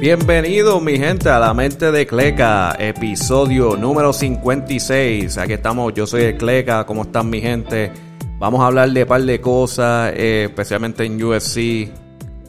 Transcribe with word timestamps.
Bienvenidos 0.00 0.80
mi 0.80 0.96
gente 0.96 1.28
a 1.28 1.40
la 1.40 1.52
mente 1.52 1.90
de 1.90 2.06
Cleca, 2.06 2.76
episodio 2.78 3.76
número 3.76 4.12
56. 4.12 5.36
Aquí 5.38 5.54
estamos, 5.54 5.92
yo 5.92 6.06
soy 6.06 6.34
Cleca, 6.34 6.86
¿cómo 6.86 7.02
están 7.02 7.28
mi 7.28 7.40
gente? 7.40 7.90
Vamos 8.38 8.60
a 8.60 8.66
hablar 8.66 8.92
de 8.92 9.02
un 9.02 9.08
par 9.08 9.22
de 9.22 9.40
cosas, 9.40 10.12
eh, 10.14 10.44
especialmente 10.48 11.04
en 11.04 11.20
UFC, 11.20 11.90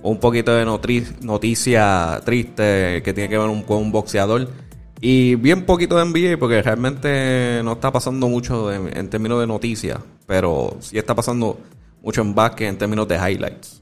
un 0.04 0.20
poquito 0.20 0.54
de 0.54 0.64
noticia 0.64 2.22
triste 2.24 3.02
que 3.02 3.14
tiene 3.16 3.28
que 3.28 3.40
ver 3.40 3.66
con 3.66 3.78
un 3.78 3.92
boxeador 3.92 4.48
y 5.02 5.34
bien 5.34 5.66
poquito 5.66 5.98
de 5.98 6.06
NBA 6.06 6.38
porque 6.38 6.62
realmente 6.62 7.62
no 7.64 7.74
está 7.74 7.92
pasando 7.92 8.28
mucho 8.28 8.72
en, 8.72 9.10
términos 9.10 9.40
de 9.40 9.48
noticias, 9.48 9.98
pero 10.28 10.78
sí 10.82 11.00
está 11.00 11.16
pasando 11.16 11.58
mucho 12.04 12.22
en 12.22 12.36
básquet 12.36 12.68
en 12.68 12.78
términos 12.78 13.08
de 13.08 13.16
highlights. 13.16 13.82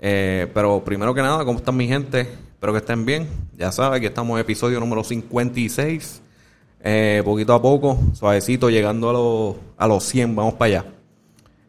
Eh, 0.00 0.48
pero 0.52 0.84
primero 0.84 1.14
que 1.14 1.22
nada, 1.22 1.44
¿cómo 1.44 1.58
están 1.58 1.76
mi 1.76 1.86
gente? 1.86 2.20
Espero 2.20 2.72
que 2.72 2.78
estén 2.78 3.04
bien. 3.04 3.28
Ya 3.58 3.70
saben 3.72 4.00
que 4.00 4.06
estamos 4.06 4.36
en 4.36 4.40
episodio 4.40 4.80
número 4.80 5.04
56. 5.04 6.22
Eh, 6.86 7.20
poquito 7.24 7.52
a 7.52 7.60
poco, 7.60 7.98
suavecito, 8.14 8.70
llegando 8.70 9.10
a, 9.10 9.12
los, 9.12 9.56
a 9.76 9.86
los 9.86 10.04
100. 10.04 10.34
Vamos 10.34 10.54
para 10.54 10.66
allá. 10.66 10.84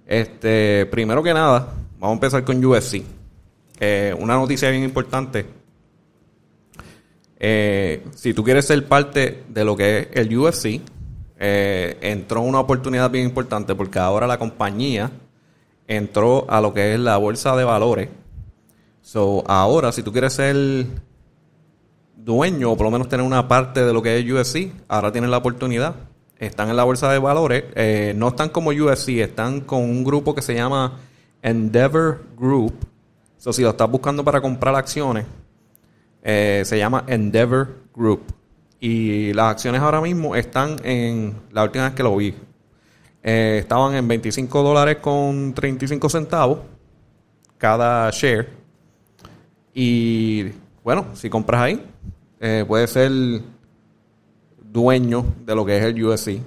Este, 0.05 0.85
primero 0.87 1.21
que 1.21 1.33
nada, 1.33 1.73
vamos 1.99 2.11
a 2.11 2.13
empezar 2.13 2.43
con 2.45 2.63
UFC. 2.63 3.03
Eh, 3.79 4.15
una 4.17 4.35
noticia 4.35 4.69
bien 4.69 4.83
importante. 4.83 5.45
Eh, 7.39 8.05
si 8.15 8.33
tú 8.33 8.43
quieres 8.43 8.65
ser 8.65 8.87
parte 8.87 9.43
de 9.49 9.65
lo 9.65 9.75
que 9.75 9.99
es 9.99 10.07
el 10.13 10.37
UFC, 10.37 10.79
entró 11.37 12.39
una 12.39 12.61
oportunidad 12.61 13.11
bien 13.11 13.25
importante 13.25 13.75
porque 13.75 13.99
ahora 13.99 14.27
la 14.27 14.37
compañía 14.37 15.11
entró 15.87 16.45
a 16.49 16.61
lo 16.61 16.73
que 16.73 16.93
es 16.93 16.99
la 16.99 17.17
bolsa 17.17 17.55
de 17.55 17.63
valores 17.63 18.09
So, 19.05 19.43
ahora, 19.45 19.91
si 19.91 20.01
tú 20.01 20.11
quieres 20.11 20.33
ser 20.33 20.55
dueño 22.17 22.71
o 22.71 22.75
por 22.75 22.85
lo 22.85 22.91
menos 22.91 23.07
tener 23.07 23.23
una 23.23 23.47
parte 23.47 23.85
de 23.85 23.93
lo 23.93 24.01
que 24.01 24.17
es 24.17 24.25
UFC, 24.25 24.71
ahora 24.87 25.11
tienes 25.11 25.29
la 25.29 25.37
oportunidad. 25.37 25.93
Están 26.39 26.71
en 26.71 26.75
la 26.75 26.85
bolsa 26.85 27.11
de 27.11 27.19
valores. 27.19 27.65
Eh, 27.75 28.13
no 28.17 28.29
están 28.29 28.49
como 28.49 28.71
UFC, 28.71 29.09
están 29.19 29.61
con 29.61 29.83
un 29.83 30.03
grupo 30.03 30.33
que 30.33 30.41
se 30.41 30.55
llama 30.55 30.97
Endeavor 31.43 32.23
Group. 32.35 32.73
So, 33.37 33.53
si 33.53 33.61
lo 33.61 33.69
estás 33.69 33.91
buscando 33.91 34.23
para 34.23 34.41
comprar 34.41 34.73
acciones, 34.73 35.27
eh, 36.23 36.63
se 36.65 36.79
llama 36.79 37.03
Endeavor 37.05 37.75
Group. 37.95 38.23
Y 38.79 39.33
las 39.33 39.51
acciones 39.51 39.81
ahora 39.81 40.01
mismo 40.01 40.35
están 40.35 40.77
en, 40.83 41.35
la 41.51 41.63
última 41.63 41.85
vez 41.85 41.93
que 41.93 42.01
lo 42.01 42.15
vi, 42.15 42.33
eh, 43.27 43.57
estaban 43.59 43.95
en 43.95 44.07
25 44.07 44.61
dólares 44.61 44.97
con 44.97 45.51
35 45.55 46.09
centavos 46.09 46.59
cada 47.57 48.11
share. 48.11 48.47
Y 49.73 50.51
bueno, 50.83 51.07
si 51.15 51.27
compras 51.27 51.61
ahí, 51.63 51.83
eh, 52.39 52.63
puedes 52.67 52.91
ser 52.91 53.11
dueño 54.61 55.25
de 55.43 55.55
lo 55.55 55.65
que 55.65 55.75
es 55.75 55.83
el 55.83 56.05
UFC. 56.05 56.39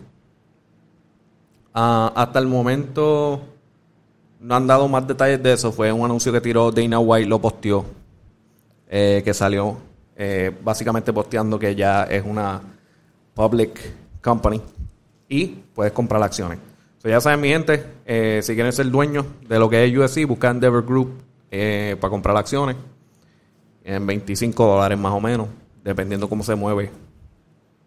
Ah, 1.75 2.13
hasta 2.15 2.39
el 2.39 2.47
momento 2.47 3.41
no 4.39 4.55
han 4.55 4.69
dado 4.69 4.87
más 4.87 5.05
detalles 5.05 5.43
de 5.43 5.55
eso. 5.55 5.73
Fue 5.73 5.91
un 5.91 6.05
anuncio 6.05 6.31
que 6.31 6.41
tiró 6.41 6.71
Dana 6.71 7.01
White, 7.01 7.29
lo 7.29 7.41
posteó, 7.41 7.87
eh, 8.89 9.21
que 9.25 9.35
salió 9.35 9.77
básicamente 10.63 11.13
posteando 11.13 11.61
que 11.61 11.77
ya 11.77 12.03
es 12.05 12.25
una 12.25 12.61
public 13.35 13.79
company 14.21 14.61
y 15.29 15.47
puedes 15.47 15.93
comprar 15.93 16.21
acciones. 16.23 16.68
Ya 17.05 17.21
saben, 17.21 17.41
mi 17.41 17.49
gente, 17.49 17.85
si 18.43 18.55
quieren 18.55 18.73
ser 18.73 18.91
dueños 18.91 19.27
de 19.49 19.59
lo 19.59 19.71
que 19.71 19.85
es 19.85 19.97
UFC, 19.97 20.27
buscan 20.27 20.57
Endeavor 20.57 20.85
Group 20.85 21.23
para 21.49 22.11
comprar 22.11 22.37
acciones 22.37 22.77
en 23.85 24.07
25 24.07 24.67
dólares 24.67 24.99
más 24.99 25.13
o 25.13 25.21
menos, 25.21 25.49
dependiendo 25.83 26.29
cómo 26.29 26.43
se 26.43 26.55
mueve 26.55 26.91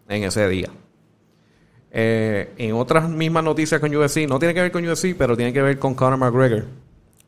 en 0.07 0.23
ese 0.23 0.47
día. 0.47 0.69
Eh, 1.91 2.53
en 2.57 2.73
otras 2.73 3.09
mismas 3.09 3.43
noticias 3.43 3.79
con 3.81 3.93
UFC, 3.93 4.27
no 4.27 4.39
tiene 4.39 4.53
que 4.53 4.61
ver 4.61 4.71
con 4.71 4.87
UFC, 4.87 5.15
pero 5.17 5.35
tiene 5.35 5.51
que 5.51 5.61
ver 5.61 5.77
con 5.77 5.93
Conor 5.93 6.17
McGregor. 6.17 6.65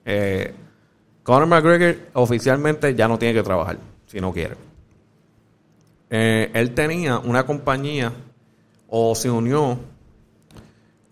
Eh, 0.05 0.53
Conor 1.21 1.47
McGregor 1.47 1.97
oficialmente 2.13 2.95
ya 2.95 3.07
no 3.07 3.19
tiene 3.19 3.33
que 3.33 3.43
trabajar, 3.43 3.77
si 4.07 4.19
no 4.19 4.31
quiere. 4.31 4.55
Eh, 6.09 6.49
él 6.53 6.73
tenía 6.73 7.19
una 7.19 7.45
compañía 7.45 8.13
o 8.87 9.15
se 9.15 9.29
unió 9.29 9.77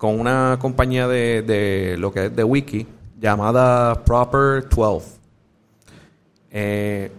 con 0.02 0.18
una 0.18 0.58
compañía 0.60 1.06
de, 1.06 1.42
de 1.42 1.96
lo 1.96 2.12
que 2.12 2.26
es 2.26 2.34
de 2.34 2.42
Wiki 2.42 2.88
llamada 3.20 4.02
Proper 4.02 4.68
12. 4.68 5.20
Eh, 6.50 7.12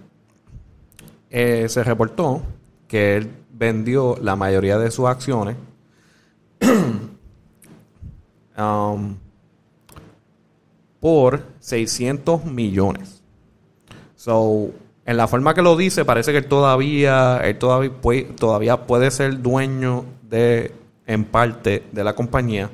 eh, 1.30 1.70
se 1.70 1.82
reportó 1.82 2.42
que 2.86 3.16
él 3.16 3.32
vendió 3.54 4.18
la 4.22 4.36
mayoría 4.36 4.78
de 4.78 4.92
sus 4.92 5.06
acciones 5.06 5.56
um, 8.58 9.16
por 11.00 11.42
600 11.62 12.44
millones. 12.44 13.24
So, 14.18 14.72
en 15.06 15.16
la 15.16 15.30
forma 15.30 15.54
que 15.54 15.62
lo 15.62 15.78
dice, 15.78 16.04
parece 16.04 16.34
que 16.34 16.40
él 16.40 16.48
todavía, 16.48 17.38
él 17.46 17.58
todavía, 17.58 17.94
puede, 17.94 18.24
todavía 18.24 18.86
puede 18.86 19.10
ser 19.10 19.42
dueño 19.42 20.04
de, 20.24 20.83
en 21.06 21.26
parte, 21.26 21.84
de 21.92 22.04
la 22.04 22.14
compañía, 22.14 22.70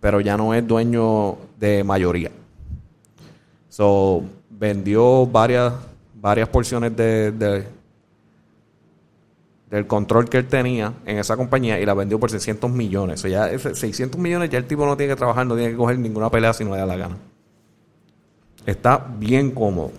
pero 0.00 0.20
ya 0.20 0.36
no 0.36 0.54
es 0.54 0.66
dueño 0.66 1.36
de 1.58 1.84
mayoría. 1.84 2.30
So, 3.68 4.24
vendió 4.50 5.26
varias, 5.26 5.72
varias 6.14 6.48
porciones 6.48 6.96
de, 6.96 7.64
del 9.70 9.86
control 9.86 10.28
que 10.28 10.38
él 10.38 10.46
tenía 10.46 10.94
en 11.04 11.18
esa 11.18 11.36
compañía 11.36 11.78
y 11.78 11.86
la 11.86 11.94
vendió 11.94 12.18
por 12.18 12.30
600 12.30 12.70
millones. 12.70 13.24
O 13.24 13.28
ya 13.28 13.56
600 13.58 14.20
millones 14.20 14.50
ya 14.50 14.58
el 14.58 14.66
tipo 14.66 14.84
no 14.86 14.96
tiene 14.96 15.12
que 15.12 15.16
trabajar, 15.16 15.46
no 15.46 15.54
tiene 15.54 15.70
que 15.72 15.76
coger 15.76 15.98
ninguna 15.98 16.30
pelea 16.30 16.52
si 16.52 16.64
no 16.64 16.72
le 16.72 16.78
da 16.78 16.86
la 16.86 16.96
gana. 16.96 17.16
Está 18.66 19.06
bien 19.18 19.50
cómodo. 19.50 19.92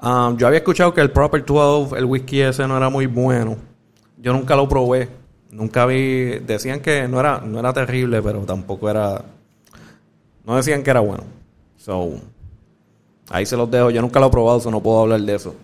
Um, 0.00 0.36
yo 0.36 0.46
había 0.46 0.58
escuchado 0.58 0.94
que 0.94 1.00
el 1.00 1.10
Proper 1.10 1.44
12, 1.44 1.96
el 1.96 2.04
whisky 2.04 2.40
ese 2.40 2.66
no 2.68 2.76
era 2.76 2.88
muy 2.88 3.06
bueno. 3.06 3.56
Yo 4.16 4.32
nunca 4.32 4.54
lo 4.54 4.68
probé. 4.68 5.08
Nunca 5.50 5.86
vi. 5.86 6.38
Decían 6.40 6.80
que 6.80 7.08
no 7.08 7.20
era, 7.20 7.40
no 7.40 7.58
era 7.58 7.72
terrible, 7.72 8.22
pero 8.22 8.40
tampoco 8.40 8.90
era. 8.90 9.24
No 10.44 10.56
decían 10.56 10.82
que 10.82 10.90
era 10.90 11.00
bueno. 11.00 11.24
So, 11.76 12.12
ahí 13.30 13.46
se 13.46 13.56
los 13.56 13.70
dejo. 13.70 13.90
Yo 13.90 14.00
nunca 14.00 14.20
lo 14.20 14.26
he 14.26 14.30
probado, 14.30 14.60
so 14.60 14.70
no 14.70 14.82
puedo 14.82 15.00
hablar 15.00 15.20
de 15.20 15.34
eso. 15.34 15.54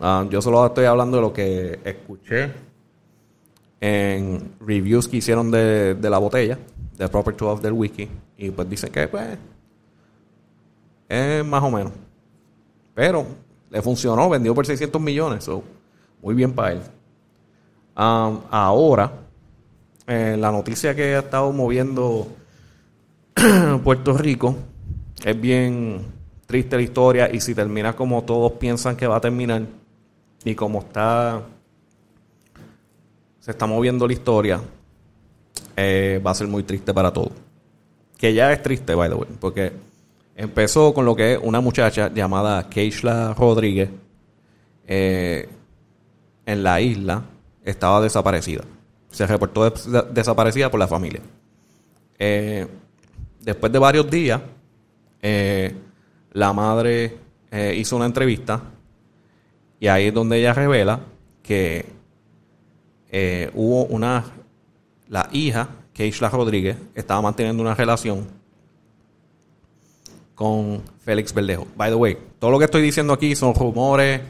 Ah, 0.00 0.26
yo 0.28 0.40
solo 0.42 0.66
estoy 0.66 0.84
hablando 0.86 1.16
de 1.18 1.22
lo 1.22 1.32
que 1.32 1.78
escuché 1.84 2.50
en 3.80 4.54
reviews 4.60 5.08
que 5.08 5.18
hicieron 5.18 5.50
de, 5.50 5.96
la 6.00 6.18
botella, 6.18 6.58
de 6.96 7.08
Proper 7.08 7.36
12 7.36 7.62
del 7.62 7.72
whisky. 7.72 8.08
Y 8.38 8.50
pues 8.50 8.68
dicen 8.68 8.90
que 8.90 9.08
pues 9.08 9.38
es 11.08 11.44
más 11.44 11.62
o 11.62 11.70
menos. 11.70 11.92
Pero 12.94 13.26
le 13.70 13.82
funcionó, 13.82 14.28
vendió 14.28 14.54
por 14.54 14.66
600 14.66 15.00
millones. 15.00 15.48
muy 16.22 16.34
bien 16.34 16.52
para 16.52 16.72
él. 16.72 16.80
Ah, 17.94 18.32
ahora, 18.50 19.12
eh, 20.06 20.36
la 20.38 20.50
noticia 20.50 20.94
que 20.94 21.14
ha 21.14 21.20
estado 21.20 21.52
moviendo 21.52 22.28
Puerto 23.84 24.16
Rico 24.16 24.56
es 25.24 25.40
bien 25.40 26.00
triste 26.46 26.76
la 26.76 26.82
historia 26.82 27.34
y 27.34 27.40
si 27.40 27.54
termina 27.54 27.94
como 27.94 28.22
todos 28.24 28.52
piensan 28.52 28.96
que 28.96 29.06
va 29.06 29.16
a 29.16 29.20
terminar, 29.20 29.62
y 30.44 30.54
como 30.54 30.80
está 30.80 31.42
se 33.42 33.50
está 33.50 33.66
moviendo 33.66 34.06
la 34.06 34.12
historia, 34.12 34.60
eh, 35.76 36.22
va 36.24 36.30
a 36.30 36.34
ser 36.34 36.46
muy 36.46 36.62
triste 36.62 36.94
para 36.94 37.12
todos. 37.12 37.32
Que 38.16 38.32
ya 38.32 38.52
es 38.52 38.62
triste, 38.62 38.94
by 38.94 39.08
the 39.08 39.16
way, 39.16 39.28
porque 39.40 39.72
empezó 40.36 40.94
con 40.94 41.04
lo 41.04 41.16
que 41.16 41.32
es 41.32 41.40
una 41.42 41.60
muchacha 41.60 42.08
llamada 42.14 42.68
Keishla 42.68 43.34
Rodríguez 43.34 43.90
eh, 44.86 45.48
en 46.46 46.62
la 46.62 46.80
isla, 46.80 47.24
estaba 47.64 48.00
desaparecida. 48.00 48.64
Se 49.10 49.26
reportó 49.26 49.70
desaparecida 50.10 50.70
por 50.70 50.80
la 50.80 50.88
familia. 50.88 51.20
Eh, 52.18 52.66
después 53.40 53.72
de 53.72 53.78
varios 53.78 54.10
días, 54.10 54.40
la 56.32 56.52
madre 56.52 57.16
hizo 57.74 57.96
una 57.96 58.06
entrevista 58.06 58.62
y 59.82 59.88
ahí 59.88 60.06
es 60.06 60.14
donde 60.14 60.38
ella 60.38 60.54
revela 60.54 61.00
que 61.42 61.86
eh, 63.10 63.50
hubo 63.52 63.84
una, 63.86 64.24
la 65.08 65.28
hija, 65.32 65.68
Keishla 65.92 66.30
Rodríguez, 66.30 66.76
estaba 66.94 67.20
manteniendo 67.20 67.62
una 67.62 67.74
relación 67.74 68.28
con 70.36 70.82
Félix 71.04 71.34
Verdejo. 71.34 71.66
By 71.76 71.90
the 71.90 71.96
way, 71.96 72.16
todo 72.38 72.52
lo 72.52 72.58
que 72.60 72.66
estoy 72.66 72.80
diciendo 72.80 73.12
aquí 73.12 73.34
son 73.34 73.54
rumores, 73.54 74.20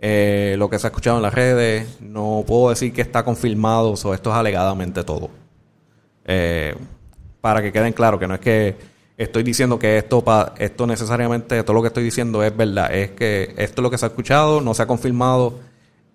eh, 0.00 0.54
lo 0.58 0.70
que 0.70 0.78
se 0.78 0.86
ha 0.86 0.90
escuchado 0.90 1.16
en 1.16 1.22
las 1.22 1.34
redes. 1.34 2.00
No 2.00 2.44
puedo 2.46 2.70
decir 2.70 2.92
que 2.92 3.02
está 3.02 3.24
confirmado, 3.24 3.90
o 3.90 4.14
esto 4.14 4.30
es 4.30 4.36
alegadamente 4.36 5.04
todo. 5.04 5.30
Eh, 6.24 6.76
para 7.40 7.62
que 7.62 7.72
queden 7.72 7.92
claro 7.92 8.18
que 8.18 8.26
no 8.28 8.34
es 8.34 8.40
que, 8.40 8.76
estoy 9.16 9.42
diciendo 9.42 9.78
que 9.78 9.98
esto, 9.98 10.22
pa, 10.22 10.54
esto 10.58 10.86
necesariamente, 10.86 11.62
todo 11.64 11.74
lo 11.74 11.82
que 11.82 11.88
estoy 11.88 12.04
diciendo 12.04 12.42
es 12.42 12.56
verdad. 12.56 12.94
Es 12.94 13.12
que 13.12 13.54
esto 13.56 13.80
es 13.80 13.82
lo 13.82 13.90
que 13.90 13.98
se 13.98 14.06
ha 14.06 14.08
escuchado, 14.08 14.60
no 14.60 14.74
se 14.74 14.82
ha 14.82 14.86
confirmado. 14.86 15.54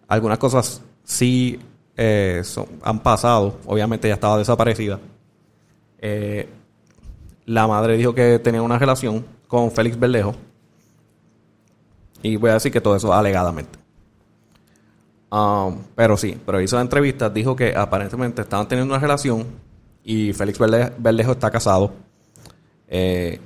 Algunas 0.07 0.37
cosas 0.37 0.81
sí 1.03 1.59
eh, 1.97 2.41
han 2.83 2.99
pasado. 2.99 3.59
Obviamente 3.65 4.07
ya 4.07 4.13
estaba 4.15 4.37
desaparecida. 4.37 4.99
La 7.45 7.67
madre 7.67 7.97
dijo 7.97 8.13
que 8.13 8.39
tenía 8.39 8.61
una 8.61 8.77
relación 8.77 9.25
con 9.47 9.71
Félix 9.71 9.99
Berlejo. 9.99 10.35
Y 12.23 12.37
voy 12.37 12.49
a 12.49 12.53
decir 12.53 12.71
que 12.71 12.81
todo 12.81 12.95
eso 12.95 13.13
alegadamente. 13.13 13.77
Um, 15.29 15.79
pero 15.95 16.17
sí, 16.17 16.39
pero 16.45 16.61
hizo 16.61 16.79
entrevistas, 16.79 17.33
dijo 17.33 17.55
que 17.55 17.75
aparentemente 17.75 18.41
estaban 18.41 18.67
teniendo 18.67 18.93
una 18.93 19.01
relación 19.01 19.45
y 20.03 20.33
Félix 20.33 20.59
Berlejo 20.59 21.31
está 21.33 21.51
casado. 21.51 21.93
Eh, 22.87 23.39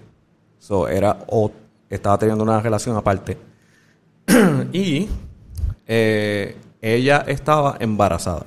era 0.90 1.18
o 1.28 1.52
estaba 1.90 2.18
teniendo 2.18 2.44
una 2.44 2.60
relación 2.60 2.98
aparte. 2.98 3.38
y 4.74 5.08
eh, 5.86 6.58
ella 6.82 7.24
estaba 7.28 7.78
embarazada. 7.80 8.46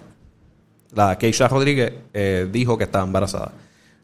La 0.93 1.17
Keisha 1.17 1.49
Rodríguez 1.49 1.93
eh, 2.13 2.49
dijo 2.53 2.77
que 2.77 2.85
estaba 2.85 3.05
embarazada. 3.05 3.53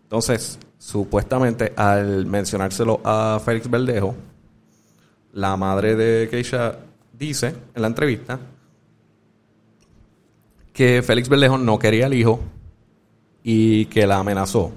Entonces, 0.03 0.59
supuestamente, 0.79 1.73
al 1.77 2.27
mencionárselo 2.27 3.01
a 3.05 3.41
Félix 3.45 3.69
Verdejo, 3.69 4.15
la 5.37 5.55
madre 5.59 5.95
de 5.97 6.29
Keisha 6.31 6.79
dice 7.13 7.55
en 7.75 7.83
la 7.83 7.89
entrevista 7.89 8.41
que 10.73 11.03
Félix 11.03 11.29
Verdejo 11.29 11.59
no 11.59 11.79
quería 11.79 12.07
el 12.07 12.15
hijo 12.15 12.41
y 13.43 13.85
que 13.87 14.07
la 14.07 14.19
amenazó. 14.19 14.73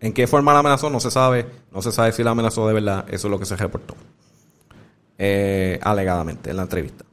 ¿En 0.00 0.12
qué 0.12 0.28
forma 0.28 0.52
la 0.52 0.60
amenazó? 0.60 0.90
No 0.90 1.00
se 1.00 1.10
sabe. 1.10 1.46
No 1.72 1.82
se 1.82 1.90
sabe 1.90 2.12
si 2.12 2.22
la 2.22 2.30
amenazó 2.30 2.68
de 2.68 2.74
verdad. 2.74 3.04
Eso 3.08 3.26
es 3.26 3.30
lo 3.30 3.38
que 3.38 3.46
se 3.46 3.56
reportó. 3.56 3.96
Eh, 5.18 5.80
alegadamente 5.82 6.50
en 6.50 6.56
la 6.56 6.62
entrevista. 6.62 7.04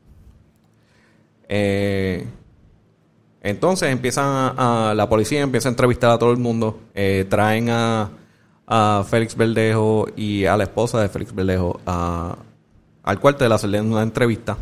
Eh, 1.49 2.27
entonces 3.41 3.91
empiezan 3.91 4.53
a, 4.55 4.93
la 4.95 5.09
policía 5.09 5.41
empieza 5.41 5.67
a 5.67 5.71
entrevistar 5.71 6.11
a 6.11 6.19
todo 6.19 6.31
el 6.31 6.37
mundo. 6.37 6.79
Eh, 6.93 7.25
traen 7.27 7.71
a, 7.71 8.11
a, 8.67 9.03
Félix 9.09 9.35
Verdejo 9.35 10.07
y 10.15 10.45
a 10.45 10.55
la 10.57 10.65
esposa 10.65 11.01
de 11.01 11.09
Félix 11.09 11.33
Verdejo 11.33 11.79
al 13.03 13.19
cuartel 13.19 13.51
a 13.51 13.55
hacerle 13.55 13.81
una 13.81 14.01
entrevista. 14.01 14.57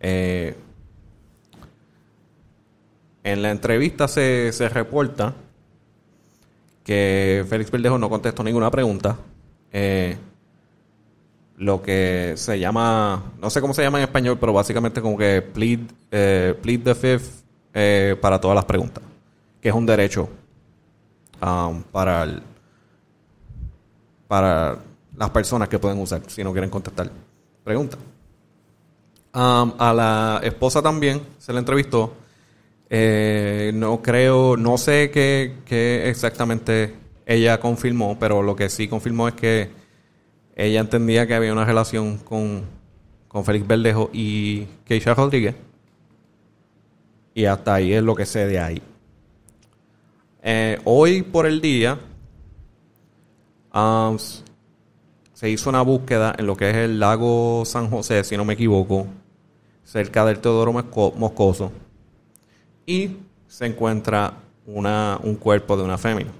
en 0.00 0.56
la 3.24 3.50
entrevista 3.50 4.08
se, 4.08 4.52
se 4.52 4.68
reporta 4.68 5.34
que 6.84 7.44
Félix 7.48 7.70
Verdejo 7.70 7.98
no 7.98 8.08
contestó 8.08 8.42
ninguna 8.42 8.70
pregunta. 8.70 9.16
Eh, 9.72 10.16
lo 11.56 11.80
que 11.82 12.34
se 12.36 12.58
llama, 12.58 13.32
no 13.40 13.50
sé 13.50 13.60
cómo 13.60 13.72
se 13.72 13.82
llama 13.82 13.98
en 13.98 14.04
español, 14.04 14.38
pero 14.38 14.52
básicamente 14.52 15.00
como 15.00 15.16
que 15.16 15.42
plead, 15.42 15.80
eh, 16.10 16.58
plead 16.60 16.80
the 16.80 16.94
fifth 16.94 17.44
eh, 17.72 18.16
para 18.20 18.40
todas 18.40 18.54
las 18.54 18.64
preguntas, 18.64 19.04
que 19.60 19.68
es 19.68 19.74
un 19.74 19.86
derecho 19.86 20.28
um, 21.40 21.82
para, 21.84 22.26
para 24.26 24.78
las 25.16 25.30
personas 25.30 25.68
que 25.68 25.78
pueden 25.78 26.00
usar 26.00 26.22
si 26.26 26.42
no 26.42 26.52
quieren 26.52 26.70
contestar 26.70 27.10
preguntas. 27.64 27.98
Um, 29.34 29.72
a 29.78 29.92
la 29.94 30.40
esposa 30.42 30.82
también 30.82 31.22
se 31.38 31.52
le 31.52 31.58
entrevistó 31.58 32.14
eh, 32.94 33.70
no 33.72 34.02
creo, 34.02 34.58
no 34.58 34.76
sé 34.76 35.10
qué, 35.10 35.54
exactamente 36.10 36.94
ella 37.24 37.58
confirmó, 37.58 38.18
pero 38.18 38.42
lo 38.42 38.54
que 38.54 38.68
sí 38.68 38.86
confirmó 38.86 39.28
es 39.28 39.34
que 39.34 39.70
ella 40.54 40.80
entendía 40.80 41.26
que 41.26 41.34
había 41.34 41.54
una 41.54 41.64
relación 41.64 42.18
con, 42.18 42.66
con 43.28 43.46
Félix 43.46 43.66
Verdejo 43.66 44.10
y 44.12 44.66
Keisha 44.84 45.14
Rodríguez. 45.14 45.54
Y 47.32 47.46
hasta 47.46 47.76
ahí 47.76 47.94
es 47.94 48.02
lo 48.02 48.14
que 48.14 48.26
sé 48.26 48.46
de 48.46 48.60
ahí. 48.60 48.82
Eh, 50.42 50.78
hoy 50.84 51.22
por 51.22 51.46
el 51.46 51.62
día 51.62 51.98
um, 53.74 54.18
se 55.42 55.50
hizo 55.50 55.70
una 55.70 55.82
búsqueda 55.82 56.36
en 56.38 56.46
lo 56.46 56.56
que 56.56 56.70
es 56.70 56.76
el 56.76 57.00
lago 57.00 57.64
San 57.66 57.90
José, 57.90 58.22
si 58.22 58.36
no 58.36 58.44
me 58.44 58.52
equivoco, 58.52 59.08
cerca 59.82 60.24
del 60.24 60.38
Teodoro 60.38 60.72
Moscoso 60.72 61.72
y 62.86 63.16
se 63.48 63.66
encuentra 63.66 64.34
una, 64.66 65.18
un 65.20 65.34
cuerpo 65.34 65.76
de 65.76 65.82
una 65.82 65.98
fémina. 65.98 66.30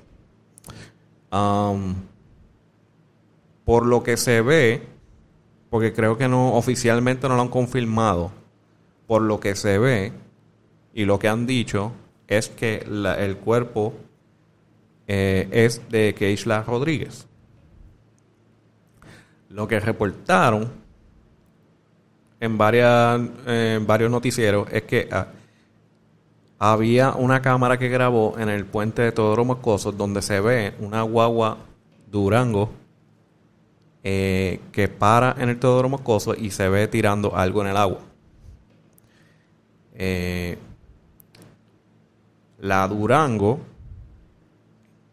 Por 3.64 3.87
lo 3.87 4.04
que 4.04 4.16
se 4.16 4.40
ve, 4.40 4.87
porque 5.69 5.93
creo 5.93 6.16
que 6.16 6.28
no 6.28 6.54
oficialmente 6.54 7.28
no 7.28 7.34
lo 7.34 7.43
han 7.43 7.49
confirmado, 7.49 8.31
por 9.08 9.22
lo 9.22 9.40
que 9.40 9.56
se 9.56 9.78
ve 9.78 10.12
y 10.94 11.06
lo 11.06 11.19
que 11.19 11.26
han 11.26 11.44
dicho 11.44 11.90
es 12.28 12.49
que 12.49 12.87
el 12.87 13.37
cuerpo 13.38 13.94
eh, 15.08 15.49
es 15.50 15.88
de 15.88 16.14
Keishla 16.16 16.62
Rodríguez. 16.62 17.26
Lo 19.52 19.69
que 19.69 19.78
reportaron 19.81 20.70
en, 22.40 22.56
varias, 22.56 23.20
en 23.46 23.87
varios 23.87 24.10
noticieros 24.10 24.66
es 24.72 24.82
que 24.84 25.08
ah, 25.12 25.26
había 26.58 27.12
una 27.12 27.43
cámara 27.43 27.78
que 27.78 27.90
grabó 27.90 28.38
en 28.38 28.49
el 28.49 28.64
puente 28.64 29.02
de 29.02 29.12
Teodoro 29.12 29.44
Moscoso 29.44 29.93
donde 29.93 30.22
se 30.22 30.40
ve 30.40 30.75
una 30.81 31.02
guagua 31.02 31.58
Durango 32.10 32.70
eh, 34.02 34.58
que 34.72 34.88
para 34.88 35.37
en 35.38 35.50
el 35.50 35.58
Teodoro 35.58 35.90
Moscoso 35.90 36.34
y 36.34 36.50
se 36.50 36.70
ve 36.70 36.88
tirando 36.88 37.37
algo 37.37 37.60
en 37.60 37.69
el 37.69 37.76
agua. 37.76 38.00
Eh, 39.94 40.56
la 42.58 42.88
Durango 42.88 43.60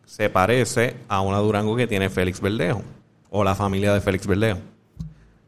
se 0.06 0.30
parece 0.30 0.95
a 1.09 1.19
una 1.19 1.39
Durango 1.39 1.75
que 1.75 1.88
tiene 1.88 2.09
Félix 2.09 2.39
Verdejo 2.39 2.83
o 3.29 3.43
la 3.43 3.55
familia 3.55 3.93
de 3.93 4.01
Félix 4.01 4.27
Verdejo. 4.27 4.59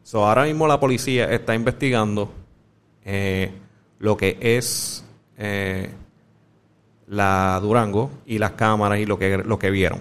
So, 0.04 0.26
ahora 0.26 0.46
mismo 0.46 0.68
la 0.68 0.80
policía 0.80 1.32
está 1.32 1.56
investigando 1.56 2.32
eh, 3.06 3.52
lo 4.00 4.18
que 4.18 4.38
es 4.42 5.04
eh, 5.38 5.90
la 7.08 7.60
Durango 7.62 8.12
y 8.26 8.38
las 8.40 8.52
cámaras 8.52 9.00
y 9.00 9.06
lo 9.06 9.18
que, 9.18 9.38
lo 9.38 9.60
que 9.60 9.70
vieron. 9.70 10.00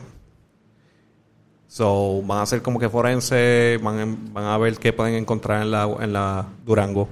So, 1.66 2.22
van 2.22 2.38
a 2.38 2.42
hacer 2.42 2.62
como 2.62 2.78
que 2.78 2.88
forense, 2.88 3.78
van, 3.82 4.32
van 4.32 4.44
a 4.44 4.58
ver 4.58 4.76
qué 4.78 4.92
pueden 4.92 5.14
encontrar 5.14 5.62
en 5.62 5.70
la, 5.70 5.84
en 6.00 6.12
la 6.12 6.46
Durango. 6.64 7.08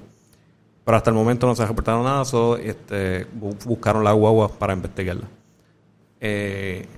Pero 0.85 0.97
hasta 0.97 1.11
el 1.11 1.17
momento 1.17 1.47
no 1.47 1.55
se 1.55 1.67
reportaron 1.67 2.03
nada, 2.03 2.25
so, 2.25 2.57
este, 2.57 3.27
buscaron 3.65 4.03
la 4.03 4.13
guagua 4.13 4.49
para 4.49 4.73
investigarla. 4.73 5.29
Eh, 6.21 6.89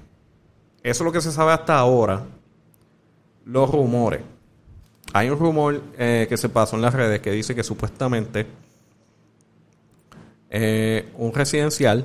eso 0.82 1.02
es 1.02 1.04
lo 1.04 1.12
que 1.12 1.20
se 1.20 1.32
sabe 1.32 1.52
hasta 1.52 1.78
ahora. 1.78 2.24
Los 3.50 3.70
rumores. 3.70 4.20
Hay 5.12 5.28
un 5.28 5.38
rumor 5.38 5.82
eh, 5.98 6.26
que 6.28 6.36
se 6.36 6.48
pasó 6.48 6.76
en 6.76 6.82
las 6.82 6.94
redes 6.94 7.20
que 7.20 7.32
dice 7.32 7.54
que 7.54 7.64
supuestamente 7.64 8.46
eh, 10.48 11.08
un 11.16 11.32
residencial 11.32 12.04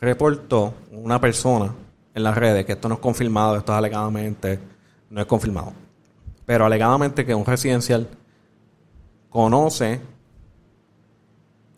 reportó 0.00 0.74
una 0.90 1.20
persona 1.20 1.72
en 2.12 2.22
las 2.24 2.36
redes, 2.36 2.66
que 2.66 2.72
esto 2.72 2.88
no 2.88 2.96
es 2.96 3.00
confirmado, 3.00 3.56
esto 3.56 3.72
es 3.72 3.78
alegadamente, 3.78 4.58
no 5.10 5.20
es 5.20 5.26
confirmado, 5.26 5.72
pero 6.44 6.64
alegadamente 6.64 7.24
que 7.24 7.34
un 7.34 7.46
residencial 7.46 8.08
conoce 9.28 10.00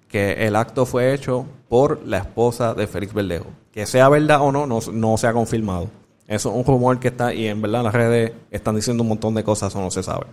que 0.09 0.47
el 0.47 0.57
acto 0.57 0.87
fue 0.87 1.13
hecho 1.13 1.47
por 1.69 2.07
la 2.07 2.19
esposa 2.19 2.75
de 2.75 2.87
Félix 2.87 3.15
Verdejo. 3.15 3.47
Que 3.73 3.87
sea 3.87 4.11
verdad 4.11 4.43
o 4.43 4.53
no, 4.53 4.67
no, 4.67 5.17
se 5.17 5.27
ha 5.27 5.33
confirmado. 5.33 5.89
Eso 6.33 6.49
es 6.49 6.57
un 6.57 6.65
rumor 6.65 6.99
que 6.99 7.09
está 7.09 7.35
y 7.35 7.47
en 7.47 7.61
verdad 7.61 7.83
las 7.83 7.93
redes 7.93 8.33
están 8.51 8.75
diciendo 8.75 9.03
un 9.03 9.11
montón 9.11 9.35
de 9.35 9.45
cosas, 9.45 9.77
o 9.77 9.83
no 9.83 9.91
se 9.91 10.03
sabe. 10.03 10.25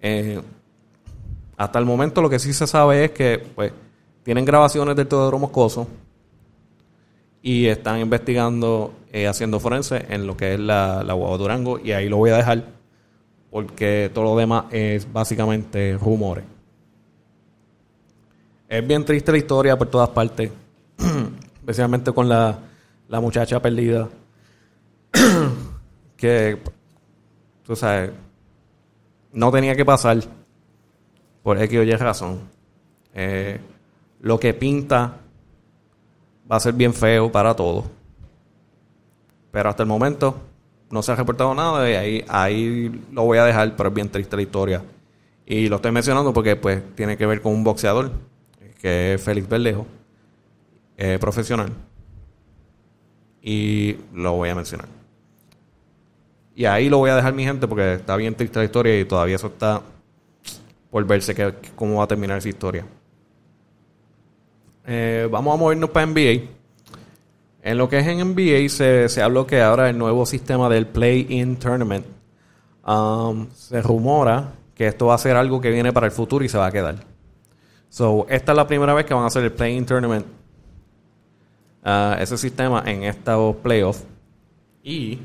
Eh, 0.00 0.40
hasta 1.56 1.78
el 1.78 1.84
momento 1.84 2.20
lo 2.20 2.28
que 2.28 2.40
sí 2.40 2.52
se 2.52 2.66
sabe 2.66 3.04
es 3.04 3.10
que 3.12 3.38
pues 3.54 3.72
tienen 4.24 4.44
grabaciones 4.44 4.96
del 4.96 5.06
Teodoro 5.06 5.38
Moscoso 5.38 5.86
y 7.40 7.66
están 7.66 8.00
investigando, 8.00 8.94
eh, 9.12 9.28
haciendo 9.28 9.60
forense 9.60 10.06
en 10.08 10.26
lo 10.26 10.36
que 10.36 10.54
es 10.54 10.60
la, 10.60 11.04
la 11.04 11.14
Durango 11.14 11.78
y 11.78 11.92
ahí 11.92 12.08
lo 12.08 12.16
voy 12.16 12.30
a 12.30 12.38
dejar 12.38 12.64
porque 13.52 14.10
todo 14.12 14.24
lo 14.24 14.36
demás 14.36 14.64
es 14.72 15.12
básicamente 15.12 15.96
rumores. 15.96 16.44
Es 18.68 18.84
bien 18.84 19.04
triste 19.04 19.30
la 19.30 19.38
historia 19.38 19.78
por 19.78 19.86
todas 19.86 20.08
partes, 20.08 20.50
especialmente 21.60 22.12
con 22.12 22.28
la, 22.28 22.58
la 23.08 23.20
muchacha 23.20 23.62
perdida, 23.62 24.08
que, 26.16 26.58
tú 27.64 27.76
sabes, 27.76 28.10
no 29.32 29.50
tenía 29.50 29.76
que 29.76 29.84
pasar 29.84 30.18
por 31.42 31.60
X 31.62 31.78
o 31.78 31.82
Y 31.82 31.92
razón. 31.92 32.40
Eh, 33.14 33.60
lo 34.20 34.40
que 34.40 34.54
pinta 34.54 35.20
va 36.50 36.56
a 36.56 36.60
ser 36.60 36.74
bien 36.74 36.92
feo 36.92 37.30
para 37.30 37.54
todos. 37.54 37.84
Pero 39.50 39.68
hasta 39.68 39.82
el 39.82 39.88
momento 39.88 40.36
no 40.90 41.02
se 41.02 41.12
ha 41.12 41.14
reportado 41.14 41.54
nada 41.54 41.88
y 41.90 41.94
ahí, 41.94 42.24
ahí 42.28 43.04
lo 43.12 43.24
voy 43.24 43.38
a 43.38 43.44
dejar, 43.44 43.74
pero 43.76 43.88
es 43.88 43.94
bien 43.94 44.08
triste 44.08 44.36
la 44.36 44.42
historia. 44.42 44.82
Y 45.44 45.68
lo 45.68 45.76
estoy 45.76 45.92
mencionando 45.92 46.32
porque 46.32 46.56
pues 46.56 46.82
tiene 46.94 47.16
que 47.16 47.26
ver 47.26 47.40
con 47.40 47.52
un 47.52 47.62
boxeador, 47.62 48.10
que 48.80 49.14
es 49.14 49.22
Félix 49.22 49.48
Berlejo, 49.48 49.86
eh, 50.96 51.18
profesional. 51.20 51.72
Y 53.42 53.96
lo 54.12 54.32
voy 54.32 54.48
a 54.48 54.54
mencionar. 54.54 54.88
Y 56.56 56.64
ahí 56.64 56.88
lo 56.88 56.96
voy 56.96 57.10
a 57.10 57.16
dejar 57.16 57.34
mi 57.34 57.44
gente 57.44 57.68
porque 57.68 57.94
está 57.94 58.16
bien 58.16 58.34
triste 58.34 58.58
la 58.58 58.64
historia 58.64 58.98
y 58.98 59.04
todavía 59.04 59.36
eso 59.36 59.48
está 59.48 59.82
por 60.90 61.04
verse 61.04 61.34
que, 61.34 61.52
cómo 61.74 61.96
va 61.98 62.04
a 62.04 62.06
terminar 62.08 62.38
esa 62.38 62.48
historia. 62.48 62.86
Eh, 64.86 65.28
vamos 65.30 65.54
a 65.54 65.58
movernos 65.58 65.90
para 65.90 66.06
NBA. 66.06 66.48
En 67.60 67.76
lo 67.76 67.90
que 67.90 67.98
es 67.98 68.06
en 68.06 68.20
NBA 68.32 68.70
se, 68.70 69.06
se 69.10 69.20
habló 69.20 69.46
que 69.46 69.60
ahora 69.60 69.90
el 69.90 69.98
nuevo 69.98 70.24
sistema 70.24 70.70
del 70.70 70.86
Play-In 70.86 71.56
Tournament 71.56 72.06
um, 72.86 73.48
se 73.52 73.82
rumora 73.82 74.54
que 74.74 74.86
esto 74.86 75.06
va 75.06 75.14
a 75.14 75.18
ser 75.18 75.36
algo 75.36 75.60
que 75.60 75.70
viene 75.70 75.92
para 75.92 76.06
el 76.06 76.12
futuro 76.12 76.42
y 76.42 76.48
se 76.48 76.56
va 76.56 76.66
a 76.66 76.72
quedar. 76.72 76.96
So, 77.90 78.24
esta 78.30 78.52
es 78.52 78.56
la 78.56 78.66
primera 78.66 78.94
vez 78.94 79.04
que 79.04 79.12
van 79.12 79.24
a 79.24 79.26
hacer 79.26 79.44
el 79.44 79.52
Play-In 79.52 79.84
Tournament. 79.84 80.24
Uh, 81.84 82.14
ese 82.18 82.38
sistema 82.38 82.82
en 82.86 83.04
estos 83.04 83.56
playoffs. 83.56 84.04
Y 84.82 85.18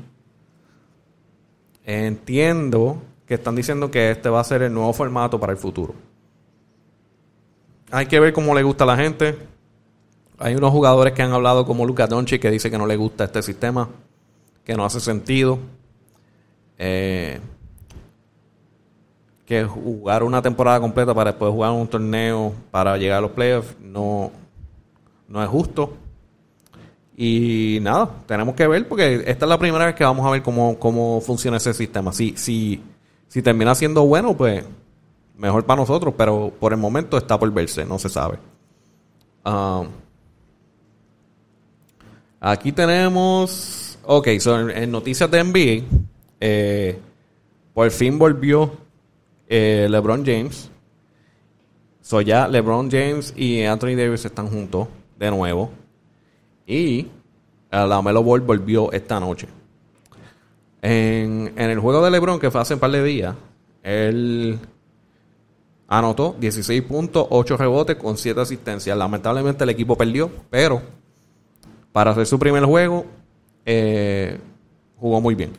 entiendo 1.84 3.02
que 3.26 3.34
están 3.34 3.56
diciendo 3.56 3.90
que 3.90 4.10
este 4.10 4.28
va 4.28 4.40
a 4.40 4.44
ser 4.44 4.62
el 4.62 4.72
nuevo 4.72 4.92
formato 4.92 5.38
para 5.40 5.52
el 5.52 5.58
futuro. 5.58 5.94
Hay 7.90 8.06
que 8.06 8.20
ver 8.20 8.32
cómo 8.32 8.54
le 8.54 8.62
gusta 8.62 8.84
a 8.84 8.86
la 8.86 8.96
gente. 8.96 9.38
Hay 10.38 10.54
unos 10.54 10.70
jugadores 10.70 11.12
que 11.12 11.22
han 11.22 11.32
hablado 11.32 11.66
como 11.66 11.86
Luka 11.86 12.06
Doncic 12.06 12.40
que 12.40 12.50
dice 12.50 12.70
que 12.70 12.78
no 12.78 12.86
le 12.86 12.96
gusta 12.96 13.24
este 13.24 13.42
sistema, 13.42 13.88
que 14.64 14.74
no 14.74 14.84
hace 14.84 15.00
sentido. 15.00 15.58
Eh, 16.78 17.38
que 19.46 19.64
jugar 19.64 20.22
una 20.22 20.40
temporada 20.40 20.80
completa 20.80 21.14
para 21.14 21.32
después 21.32 21.52
jugar 21.52 21.72
un 21.72 21.86
torneo 21.86 22.54
para 22.70 22.96
llegar 22.96 23.18
a 23.18 23.20
los 23.20 23.32
playoffs 23.32 23.76
no, 23.80 24.32
no 25.28 25.42
es 25.42 25.48
justo. 25.48 25.96
Y 27.16 27.78
nada, 27.82 28.08
tenemos 28.26 28.54
que 28.54 28.66
ver 28.66 28.88
porque 28.88 29.22
esta 29.26 29.44
es 29.44 29.48
la 29.48 29.58
primera 29.58 29.86
vez 29.86 29.94
que 29.94 30.04
vamos 30.04 30.26
a 30.26 30.30
ver 30.30 30.42
cómo, 30.42 30.78
cómo 30.78 31.20
funciona 31.20 31.58
ese 31.58 31.74
sistema. 31.74 32.12
Si, 32.12 32.34
si, 32.36 32.82
si 33.28 33.42
termina 33.42 33.74
siendo 33.74 34.04
bueno, 34.04 34.36
pues 34.36 34.64
mejor 35.36 35.64
para 35.64 35.80
nosotros, 35.80 36.14
pero 36.16 36.52
por 36.58 36.72
el 36.72 36.78
momento 36.78 37.18
está 37.18 37.38
por 37.38 37.52
verse, 37.52 37.84
no 37.84 37.98
se 37.98 38.08
sabe. 38.08 38.38
Um, 39.44 39.88
Aquí 42.44 42.72
tenemos. 42.72 43.96
Ok, 44.02 44.26
son 44.40 44.68
en, 44.72 44.90
noticias 44.90 45.30
de 45.30 45.44
NBA. 45.44 45.86
Eh, 46.40 46.98
por 47.72 47.88
fin 47.92 48.18
volvió 48.18 48.72
eh, 49.46 49.86
LeBron 49.88 50.26
James. 50.26 50.68
So 52.00 52.20
ya 52.20 52.48
LeBron 52.48 52.90
James 52.90 53.32
y 53.36 53.62
Anthony 53.62 53.94
Davis 53.94 54.24
están 54.24 54.48
juntos 54.48 54.88
de 55.20 55.30
nuevo. 55.30 55.70
Y 56.66 57.06
la 57.70 58.02
Melo 58.02 58.22
Ball 58.22 58.40
volvió 58.40 58.92
esta 58.92 59.18
noche. 59.18 59.48
En, 60.80 61.52
en, 61.56 61.70
el 61.70 61.78
juego 61.78 62.04
de 62.04 62.10
LeBron, 62.10 62.40
que 62.40 62.50
fue 62.50 62.60
hace 62.60 62.74
un 62.74 62.80
par 62.80 62.90
de 62.90 63.02
días, 63.02 63.34
él 63.82 64.58
anotó 65.88 66.34
16 66.38 66.82
puntos, 66.82 67.26
8 67.30 67.56
rebotes 67.56 67.96
con 67.96 68.16
7 68.16 68.40
asistencias. 68.40 68.96
Lamentablemente 68.96 69.64
el 69.64 69.70
equipo 69.70 69.96
perdió, 69.96 70.30
pero 70.50 70.82
para 71.92 72.12
hacer 72.12 72.26
su 72.26 72.38
primer 72.38 72.64
juego, 72.64 73.04
eh, 73.66 74.38
jugó 74.98 75.20
muy 75.20 75.34
bien. 75.34 75.52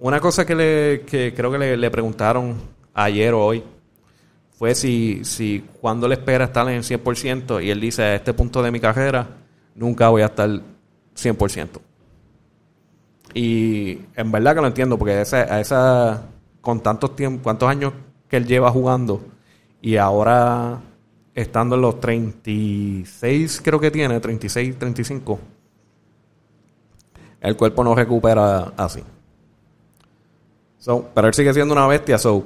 Una 0.00 0.20
cosa 0.20 0.46
que, 0.46 0.54
le, 0.54 1.32
creo 1.34 1.50
que 1.50 1.58
le, 1.58 1.90
preguntaron 1.90 2.54
ayer 2.94 3.34
o 3.34 3.44
hoy 3.44 3.62
fue 4.56 4.74
si, 4.74 5.24
si 5.24 5.64
cuando 5.80 6.08
le 6.08 6.14
espera 6.14 6.46
estar 6.46 6.68
en 6.68 6.76
el 6.76 6.82
100% 6.82 7.62
y 7.62 7.70
él 7.70 7.80
dice 7.80 8.02
a 8.02 8.14
este 8.14 8.32
punto 8.32 8.62
de 8.62 8.70
mi 8.70 8.80
carrera 8.80 9.26
nunca 9.78 10.08
voy 10.08 10.22
a 10.22 10.26
estar 10.26 10.48
100%. 11.16 11.80
Y 13.34 14.00
en 14.16 14.32
verdad 14.32 14.54
que 14.54 14.60
lo 14.60 14.66
entiendo 14.66 14.98
porque 14.98 15.12
a 15.12 15.60
esa 15.60 16.22
con 16.60 16.80
tantos 16.80 17.14
tiempos, 17.16 17.42
cuántos 17.42 17.68
años 17.68 17.92
que 18.28 18.36
él 18.36 18.46
lleva 18.46 18.70
jugando 18.70 19.22
y 19.80 19.96
ahora 19.96 20.80
estando 21.34 21.76
en 21.76 21.82
los 21.82 22.00
36, 22.00 23.60
creo 23.62 23.78
que 23.78 23.90
tiene, 23.90 24.18
36, 24.18 24.78
35, 24.78 25.38
el 27.40 27.56
cuerpo 27.56 27.84
no 27.84 27.94
recupera 27.94 28.72
así. 28.76 29.02
pero 31.14 31.28
él 31.28 31.34
sigue 31.34 31.54
siendo 31.54 31.74
una 31.74 31.86
bestia, 31.86 32.18
so 32.18 32.44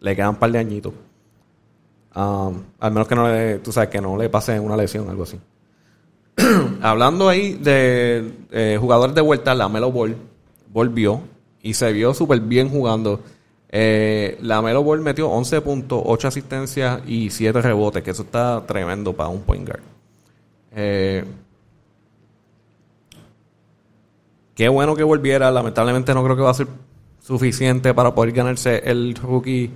le 0.00 0.14
quedan 0.14 0.30
un 0.30 0.36
par 0.36 0.50
de 0.50 0.58
añitos. 0.58 0.92
Um, 2.14 2.62
al 2.78 2.92
menos 2.92 3.08
que 3.08 3.14
no 3.14 3.28
le, 3.28 3.58
tú 3.58 3.72
sabes, 3.72 3.88
que 3.90 4.00
no 4.00 4.16
le 4.16 4.28
pase 4.28 4.58
una 4.60 4.76
lesión, 4.76 5.08
algo 5.08 5.22
así. 5.22 5.38
Hablando 6.82 7.28
ahí 7.28 7.54
de 7.54 8.30
eh, 8.50 8.78
jugadores 8.80 9.14
de 9.14 9.20
vuelta, 9.22 9.54
la 9.54 9.68
Melo 9.68 9.90
Ball 9.90 10.16
volvió 10.72 11.22
y 11.62 11.74
se 11.74 11.92
vio 11.92 12.12
súper 12.14 12.40
bien 12.40 12.68
jugando. 12.68 13.20
Eh, 13.68 14.38
la 14.42 14.62
Melo 14.62 14.82
Ball 14.82 15.00
metió 15.00 15.28
11 15.28 15.60
puntos, 15.62 16.02
8 16.04 16.28
asistencias 16.28 17.00
y 17.06 17.30
7 17.30 17.60
rebotes, 17.62 18.02
que 18.02 18.10
eso 18.10 18.22
está 18.22 18.64
tremendo 18.66 19.14
para 19.14 19.30
un 19.30 19.42
point 19.42 19.66
guard. 19.66 19.82
Eh, 20.72 21.24
qué 24.54 24.68
bueno 24.68 24.94
que 24.94 25.02
volviera. 25.02 25.50
Lamentablemente 25.50 26.12
no 26.12 26.22
creo 26.22 26.36
que 26.36 26.42
va 26.42 26.50
a 26.50 26.54
ser 26.54 26.68
suficiente 27.20 27.94
para 27.94 28.14
poder 28.14 28.32
ganarse 28.32 28.82
el 28.84 29.14
Rookie 29.14 29.70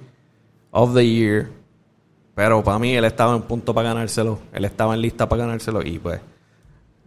of 0.71 0.95
the 0.95 1.07
Year. 1.07 1.49
Pero 2.35 2.63
para 2.63 2.79
mí 2.79 2.95
él 2.95 3.05
estaba 3.05 3.35
en 3.35 3.43
punto 3.43 3.75
para 3.75 3.89
ganárselo. 3.89 4.39
Él 4.53 4.65
estaba 4.65 4.95
en 4.95 5.01
lista 5.01 5.29
para 5.29 5.45
ganárselo 5.45 5.83
y 5.83 5.99
pues 5.99 6.21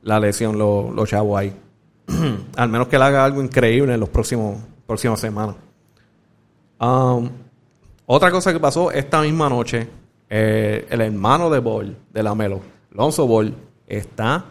la 0.03 0.19
lesión 0.19 0.57
lo, 0.57 0.91
lo 0.91 1.05
chavo 1.05 1.38
ahí. 1.38 1.53
Al 2.55 2.69
menos 2.69 2.88
que 2.88 2.95
él 2.98 3.01
haga 3.01 3.25
algo 3.25 3.41
increíble 3.41 3.93
en 3.93 4.00
los 4.00 4.10
próximos 4.10 4.57
próximas 4.86 5.19
semanas. 5.19 5.55
Um, 6.79 7.29
otra 8.05 8.31
cosa 8.31 8.51
que 8.51 8.60
pasó 8.60 8.91
esta 8.91 9.22
misma 9.22 9.50
noche, 9.50 9.88
eh, 10.29 10.86
el 10.89 11.01
hermano 11.01 11.50
de 11.50 11.60
Ball, 11.60 11.95
de 12.12 12.24
la 12.24 12.36
Melo, 12.36 12.62
Lonzo 12.91 13.25
Ball, 13.25 13.53
está, 13.88 14.45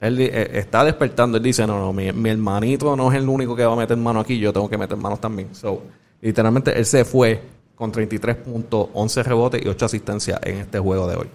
él, 0.00 0.20
eh, 0.20 0.50
está 0.54 0.84
despertando. 0.84 1.36
Él 1.36 1.42
dice, 1.42 1.66
no, 1.66 1.78
no, 1.78 1.92
mi, 1.92 2.28
hermanito 2.28 2.94
no 2.96 3.10
es 3.10 3.18
el 3.18 3.28
único 3.28 3.56
que 3.56 3.64
va 3.64 3.72
a 3.72 3.76
meter 3.76 3.96
mano 3.96 4.20
aquí, 4.20 4.38
yo 4.38 4.52
tengo 4.52 4.68
que 4.68 4.78
meter 4.78 4.96
manos 4.96 5.20
también. 5.20 5.54
So, 5.54 5.82
literalmente 6.20 6.76
él 6.78 6.86
se 6.86 7.04
fue 7.04 7.42
con 7.74 7.90
33 7.90 8.36
puntos, 8.36 8.88
11 8.94 9.22
rebotes 9.24 9.64
y 9.64 9.68
8 9.68 9.86
asistencias 9.86 10.40
en 10.44 10.58
este 10.58 10.78
juego 10.78 11.08
de 11.08 11.16
hoy. 11.16 11.28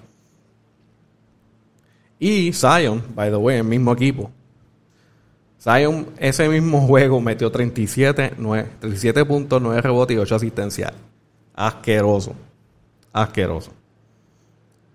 Y 2.20 2.52
Zion, 2.54 3.04
by 3.16 3.30
the 3.30 3.38
way, 3.38 3.58
el 3.58 3.64
mismo 3.64 3.94
equipo, 3.94 4.32
Zion, 5.60 6.08
ese 6.18 6.48
mismo 6.50 6.82
juego 6.88 7.20
metió 7.20 7.52
37, 7.52 8.34
9, 8.38 8.70
37 8.80 9.26
puntos, 9.26 9.62
9 9.62 9.82
rebotes 9.82 10.16
y 10.16 10.20
8 10.20 10.36
asistencias. 10.36 10.94
Asqueroso. 11.54 12.36
Asqueroso. 13.12 13.72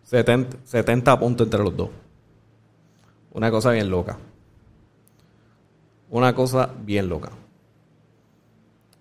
70, 0.04 0.58
70 0.64 1.18
puntos 1.18 1.46
entre 1.46 1.62
los 1.62 1.76
dos. 1.76 1.90
Una 3.32 3.50
cosa 3.50 3.70
bien 3.70 3.90
loca. 3.90 4.18
Una 6.10 6.34
cosa 6.34 6.70
bien 6.84 7.08
loca. 7.08 7.30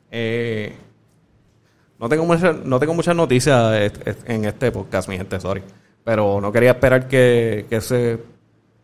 Eh, 0.09 0.75
no, 1.99 2.09
tengo 2.09 2.25
mucha, 2.25 2.53
no 2.53 2.79
tengo 2.79 2.93
muchas 2.93 3.15
noticias 3.15 3.91
en 4.25 4.45
este 4.45 4.71
podcast, 4.71 5.07
mi 5.07 5.17
gente, 5.17 5.39
sorry. 5.39 5.61
Pero 6.03 6.41
no 6.41 6.51
quería 6.51 6.72
esperar 6.72 7.08
que, 7.08 7.65
que 7.70 7.81
se 7.81 8.20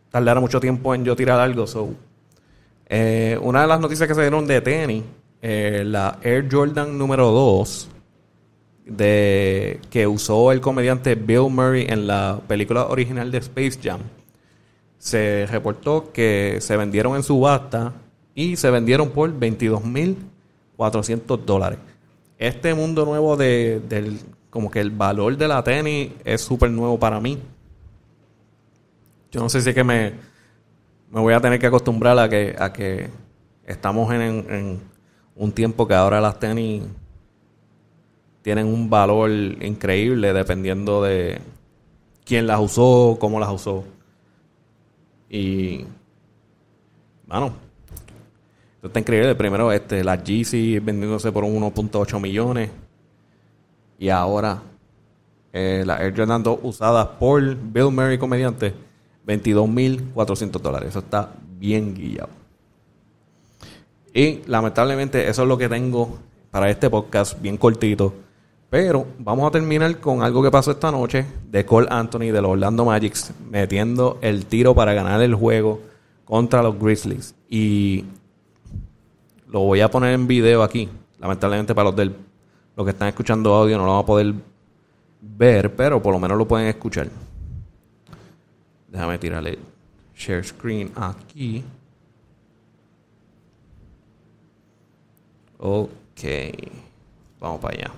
tardara 0.10 0.40
mucho 0.40 0.60
tiempo 0.60 0.94
en 0.94 1.04
yo 1.04 1.16
tirar 1.16 1.40
algo. 1.40 1.68
So 1.68 1.90
eh, 2.90 3.38
una 3.42 3.62
de 3.62 3.68
las 3.68 3.80
noticias 3.80 4.08
que 4.08 4.16
se 4.16 4.22
dieron 4.22 4.48
de 4.48 4.62
tenis, 4.62 5.04
eh, 5.42 5.84
la 5.86 6.18
Air 6.24 6.48
Jordan 6.50 6.98
número 6.98 7.32
2, 7.32 7.90
de, 8.86 9.82
que 9.90 10.08
usó 10.08 10.54
el 10.54 10.62
comediante 10.62 11.16
Bill 11.16 11.50
Murray 11.50 11.86
en 11.90 12.08
la 12.08 12.40
película 12.48 12.86
original 12.86 13.30
de 13.30 13.40
Space 13.40 13.78
Jam, 13.84 14.00
se 14.98 15.46
reportó 15.48 16.14
que 16.14 16.60
se 16.62 16.78
vendieron 16.78 17.18
en 17.18 17.24
subasta 17.24 17.92
y 18.34 18.56
se 18.56 18.72
vendieron 18.72 19.10
por 19.10 19.38
22.400 19.38 21.44
dólares. 21.46 21.80
Este 22.38 22.74
mundo 22.74 23.04
nuevo 23.06 23.36
de, 23.36 23.82
del, 23.90 24.18
como 24.58 24.72
que 24.72 24.80
el 24.80 24.90
valor 24.90 25.38
de 25.38 25.48
la 25.48 25.64
tenis 25.64 26.14
es 26.26 26.42
súper 26.42 26.72
nuevo 26.72 26.98
para 26.98 27.20
mí. 27.20 27.38
Yo 29.32 29.40
no 29.40 29.50
sé 29.50 29.62
si 29.62 29.70
es 29.70 29.76
que 29.76 29.84
me 29.84 30.14
me 31.12 31.20
voy 31.22 31.34
a 31.34 31.40
tener 31.40 31.60
que 31.60 31.68
acostumbrar 31.68 32.18
a 32.20 32.30
que, 32.30 32.56
a 32.58 32.74
que 32.74 33.10
estamos 33.66 34.12
en, 34.14 34.80
un 35.36 35.52
tiempo 35.52 35.88
que 35.88 35.94
ahora 35.94 36.20
las 36.20 36.40
tenis 36.40 36.84
tienen 38.42 38.68
un 38.68 38.90
valor 38.90 39.30
increíble 39.30 40.34
dependiendo 40.34 41.04
de 41.04 41.40
quién 42.26 42.48
las 42.48 42.60
usó, 42.60 43.18
cómo 43.20 43.40
las 43.40 43.50
usó. 43.50 43.84
Y, 45.30 45.86
bueno, 47.28 47.54
Esto 48.76 48.88
está 48.88 49.00
increíble. 49.00 49.36
Primero, 49.36 49.72
este, 49.72 50.04
la 50.04 50.18
GC 50.18 50.82
vendiéndose 50.82 51.32
por 51.32 51.44
1.8 51.44 52.20
millones. 52.20 52.72
Y 54.00 54.10
ahora, 54.10 54.62
eh, 55.54 55.84
la 55.86 55.98
Air 55.98 56.16
Jordan 56.16 56.44
2 56.44 56.60
usadas 56.63 57.08
por 57.20 57.42
Bill 57.42 57.92
Murray, 57.92 58.18
comediante, 58.18 58.74
22.400 59.25 60.62
dólares. 60.62 60.89
Eso 60.89 61.00
está 61.00 61.32
bien 61.58 61.94
guiado. 61.94 62.30
Y 64.13 64.42
lamentablemente, 64.48 65.27
eso 65.27 65.44
es 65.44 65.48
lo 65.48 65.58
que 65.58 65.70
tengo 65.70 66.18
para 66.51 66.70
este 66.70 66.89
podcast, 66.89 67.39
bien 67.42 67.58
cortito. 67.58 68.13
Pero 68.70 69.08
vamos 69.20 69.48
a 69.48 69.51
terminar 69.51 70.00
con 70.00 70.22
algo 70.22 70.44
que 70.44 70.51
pasó 70.51 70.72
esta 70.72 70.92
noche 70.92 71.25
de 71.50 71.66
Cole 71.66 71.88
Anthony 71.89 72.32
de 72.32 72.42
los 72.42 72.51
Orlando 72.51 72.84
Magics 72.84 73.32
metiendo 73.50 74.18
el 74.22 74.46
tiro 74.46 74.75
para 74.75 74.94
ganar 74.94 75.22
el 75.22 75.36
juego 75.36 75.82
contra 76.25 76.62
los 76.62 76.77
Grizzlies. 76.77 77.34
Y 77.50 78.06
lo 79.48 79.62
voy 79.62 79.80
a 79.80 79.89
poner 79.89 80.13
en 80.13 80.27
video 80.27 80.63
aquí. 80.63 80.89
Lamentablemente 81.20 81.74
para 81.74 81.86
los 81.86 81.96
del 81.96 82.13
los 82.78 82.86
que 82.86 82.92
están 82.92 83.08
escuchando 83.08 83.56
audio 83.56 83.78
no 83.80 83.86
lo 83.86 83.94
van 83.94 84.04
a 84.04 84.06
poder 84.06 84.34
ver, 85.20 85.76
pero 85.76 86.02
por 86.02 86.14
lo 86.14 86.20
menos 86.20 86.38
lo 86.38 86.48
pueden 86.48 86.68
escuchar. 86.68 87.10
Déjame 88.88 89.18
tirarle 89.18 89.58
share 90.16 90.46
screen 90.46 90.92
aquí. 90.96 91.64
Ok. 95.58 96.22
Vamos 97.40 97.60
para 97.60 97.78
allá. 97.78 97.92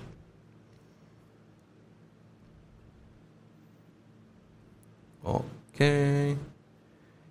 Ok. 5.22 6.38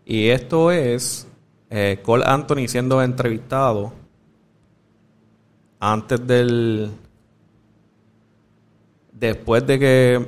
Y 0.05 0.27
esto 0.29 0.71
es 0.71 1.27
eh, 1.71 1.99
Cole 2.03 2.25
Anthony 2.27 2.67
siendo 2.67 3.01
entrevistado 3.01 3.91
antes 5.79 6.27
del. 6.27 6.91
Después 9.19 9.65
de 9.67 9.79
que 9.79 10.27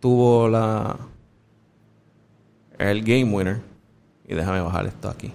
tuvo 0.00 0.48
la. 0.48 0.96
El 2.78 3.02
game 3.02 3.24
winner. 3.24 3.60
Y 4.26 4.34
déjame 4.34 4.60
bajar 4.60 4.86
esto 4.86 5.08
aquí. 5.08 5.32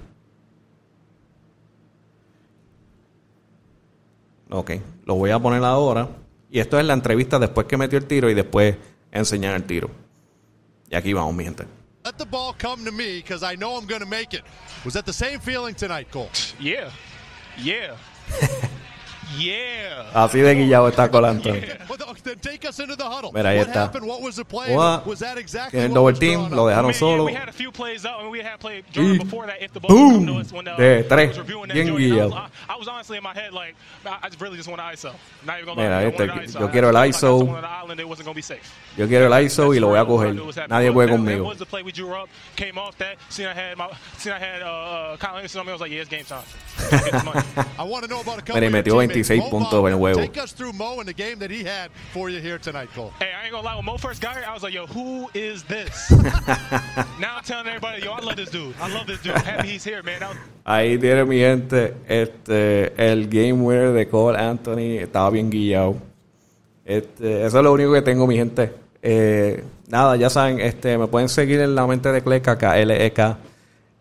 Ok, 4.50 4.72
lo 5.06 5.16
voy 5.16 5.30
a 5.30 5.40
poner 5.40 5.64
ahora. 5.64 6.10
Y 6.50 6.60
esto 6.60 6.80
es 6.80 6.86
la 6.86 6.94
entrevista 6.94 7.38
después 7.38 7.68
que 7.68 7.78
metió 7.78 8.00
el 8.00 8.06
tiro 8.06 8.30
y 8.30 8.34
después 8.34 8.76
enseñar 9.12 9.56
el 9.56 9.64
tiro. 9.64 9.92
Y 10.90 10.96
aquí 10.96 11.14
vamos, 11.14 11.36
mi 11.36 11.44
gente. 11.44 11.66
Let 12.04 12.18
the 12.18 12.26
ball 12.26 12.56
come 12.60 12.84
to 12.86 12.92
me 12.92 13.18
because 13.18 13.44
I 13.44 13.56
know 13.56 13.78
I'm 13.78 13.86
going 13.86 14.02
to 14.02 14.08
make 14.08 14.34
it. 14.34 14.44
Was 14.84 14.94
that 14.96 15.06
the 15.06 15.14
same 15.14 15.40
feeling 15.40 15.76
tonight, 15.76 16.10
Cole? 16.10 16.30
Yeah. 16.60 16.90
Yeah. 17.62 17.96
yeah. 19.38 20.10
Así 20.14 20.40
de 20.40 20.56
guillado 20.56 20.88
está 20.88 21.12
Cole 21.12 21.28
Anthony. 21.28 21.62
Well, 21.88 22.09
then 22.24 22.40
take 22.40 22.66
us 22.68 22.80
into 22.80 22.96
the 22.96 23.04
huddle. 23.04 23.32
Mira, 23.32 23.50
ahí 23.50 23.58
what 23.60 23.68
está. 23.68 23.82
happened? 23.86 24.06
What 24.08 24.22
was 24.22 24.36
the 24.36 24.46
play? 24.46 24.76
What? 24.76 25.06
Was 25.06 25.20
that 25.20 25.38
exactly 25.38 25.80
Tiene 25.80 25.96
el 25.96 26.04
what 26.04 26.16
double 26.16 26.20
team, 26.20 26.50
lo 26.56 26.68
dejaron 26.68 26.94
solo. 26.94 27.26
we 27.26 27.34
had 27.34 27.50
a 27.50 27.52
few 27.52 27.72
plays 27.72 28.06
out, 28.06 28.22
and 28.22 28.30
we 28.30 28.40
had 28.42 28.60
played 28.60 28.84
Jordan 28.92 29.18
Y 29.20 29.24
before 29.24 29.46
that. 29.48 29.62
If 29.62 29.74
the 29.74 29.80
ball 29.80 29.90
would 29.96 30.26
come 30.26 30.26
to 30.26 30.32
boom. 30.54 30.68
uh, 30.68 30.78
De 30.78 31.00
I 31.00 31.02
tres. 31.04 31.30
was 31.30 31.38
reviewing 31.40 31.68
that 31.70 31.74
Bien 31.74 31.88
Jordan, 31.88 32.12
I 32.12 32.16
was, 32.16 32.32
guillado. 32.32 32.36
I, 32.70 32.74
I 32.74 32.78
was 32.78 32.88
honestly 32.88 33.18
in 33.18 33.24
my 33.24 33.34
head 33.34 33.54
like, 33.54 33.76
I 34.06 34.18
I 34.24 34.30
just 34.30 34.42
really 34.42 34.58
just 34.58 34.70
want 34.70 34.80
to 34.82 34.86
ISO. 34.86 35.14
Not 35.46 35.56
even 35.62 35.66
gonna 35.76 35.82
Mira, 35.82 35.96
lie, 35.96 36.02
I 36.04 36.44
este, 36.44 36.60
yo 36.60 36.68
quiero 36.70 36.90
el 36.90 36.96
ISO. 36.96 37.40
was 37.40 37.50
on 37.50 37.62
the 37.62 37.68
island, 37.70 38.00
it 38.00 38.08
wasn't 38.08 38.26
gonna 38.26 38.36
be 38.36 38.42
safe. 38.42 38.74
Yo 38.98 39.08
quiero 39.08 39.26
el 39.26 39.34
ISO 39.44 39.74
y 39.74 39.80
lo 39.80 39.88
voy 39.90 40.00
a 40.00 40.06
coger. 40.06 40.36
Nadie 40.70 40.92
puede 40.92 41.10
conmigo. 41.10 41.44
That 41.44 41.50
was 41.50 41.58
the 41.60 41.66
play 41.66 41.84
we 41.84 41.92
drew 41.92 42.14
up, 42.14 42.30
came 42.56 42.78
off 42.78 42.98
that. 42.98 43.18
Seen 43.30 43.48
I 43.48 43.54
had 43.54 43.78
my, 43.78 43.90
seen 44.18 44.34
I 44.34 44.40
had 44.40 44.62
Kyle 45.20 45.36
Anderson 45.38 45.60
on 45.62 45.66
me. 45.66 45.72
I 45.72 45.74
was 45.76 45.82
like, 45.82 45.92
yeah, 45.92 46.02
it's 46.02 46.10
game 46.10 46.26
time. 46.26 46.44
Let's 46.92 47.04
get 47.04 47.12
this 47.14 47.24
money. 47.26 47.42
I 47.80 47.84
want 47.84 48.04
to 48.04 48.10
know 48.10 48.22
about 48.22 48.40
a 48.40 48.42
couple 48.42 48.56
Mira, 48.56 48.68
y 48.68 48.72
metió 48.72 48.94
teammates. 49.00 49.28
26 49.28 49.40
Mo 49.44 49.50
puntos 49.50 49.86
en 49.88 49.94
el 49.94 49.98
juego. 50.00 50.20
For 52.12 52.28
you 52.32 52.40
here 52.42 52.58
tonight, 52.58 52.90
Cole. 52.96 53.14
Hey, 53.20 53.30
I 53.40 53.44
ain't 53.44 53.52
gonna 53.52 53.64
lie. 53.64 53.76
When 53.76 53.86
Mo 53.86 53.98
first 53.98 54.20
got 54.20 54.36
here, 54.36 54.44
I 54.48 54.52
was 54.52 54.64
like, 54.64 54.74
yo, 54.74 54.88
who 54.88 55.30
is 55.36 55.62
this? 55.64 56.10
now 57.20 57.38
I'm 57.38 57.44
telling 57.44 57.68
everybody, 57.68 58.02
yo, 58.02 58.14
I 58.14 58.20
love 58.22 58.36
this 58.36 58.50
dude. 58.50 58.74
I 58.82 58.92
love 58.92 59.06
this 59.06 59.22
dude. 59.22 59.36
Happy 59.36 59.68
he's 59.68 59.84
here, 59.84 60.02
man. 60.02 60.22
Ahí 60.66 60.98
tiene 60.98 61.24
mi 61.26 61.38
gente. 61.38 61.94
Este, 62.08 62.94
el 62.98 63.28
game 63.28 63.54
winner 63.62 63.94
de 63.94 64.08
Cole 64.08 64.40
Anthony 64.40 64.98
estaba 64.98 65.30
bien 65.30 65.52
guillado. 65.52 65.98
Este, 66.84 67.46
eso 67.46 67.58
es 67.60 67.64
lo 67.64 67.74
único 67.74 67.94
que 67.94 68.02
tengo, 68.02 68.26
mi 68.26 68.38
gente. 68.38 68.74
Eh, 69.04 69.64
nada, 69.88 70.16
ya 70.16 70.32
saben, 70.32 70.60
este, 70.62 70.98
me 70.98 71.06
pueden 71.06 71.30
seguir 71.30 71.60
en 71.60 71.76
la 71.76 71.86
mente 71.86 72.12
de 72.12 72.24
Cleca, 72.24 72.58
K-L-E-K, 72.58 73.38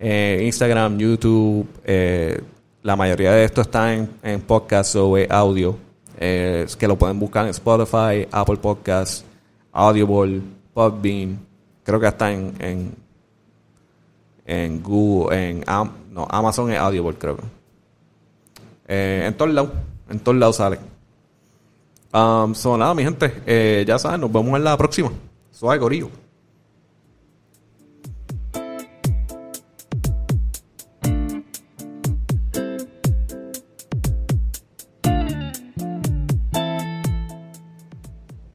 eh, 0.00 0.40
Instagram, 0.44 0.98
YouTube. 0.98 1.68
eh, 1.84 2.40
la 2.82 2.96
mayoría 2.96 3.32
de 3.32 3.44
esto 3.44 3.60
está 3.60 3.92
en, 3.92 4.08
en 4.22 4.40
podcast 4.40 4.96
o 4.96 5.14
audio. 5.28 5.87
Que 6.18 6.88
lo 6.88 6.96
pueden 6.96 7.18
buscar 7.18 7.44
en 7.44 7.50
Spotify, 7.50 8.26
Apple 8.30 8.56
Podcasts, 8.56 9.24
Audible, 9.72 10.42
Podbean. 10.74 11.38
Creo 11.84 12.00
que 12.00 12.06
hasta 12.06 12.32
en, 12.32 12.54
en, 12.58 12.94
en 14.44 14.82
Google, 14.82 15.50
en 15.50 15.64
no, 16.10 16.26
Amazon 16.28 16.72
es 16.72 16.78
Audible, 16.78 17.14
creo. 17.14 17.38
Eh, 18.86 19.24
en 19.26 19.34
todos 19.36 19.52
lados, 19.52 19.70
en 20.08 20.18
todos 20.20 20.38
lados 20.38 20.56
sale. 20.56 20.78
Um, 22.12 22.54
nada, 22.78 22.94
mi 22.94 23.04
gente, 23.04 23.42
eh, 23.46 23.84
ya 23.86 23.98
saben, 23.98 24.22
nos 24.22 24.32
vemos 24.32 24.56
en 24.56 24.64
la 24.64 24.76
próxima. 24.76 25.12
Suave, 25.52 25.78
gorillo. 25.78 26.10